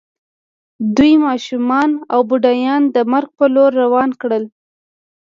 [0.95, 4.43] دوی ماشومان او بوډاګان د مرګ په لور روان کړل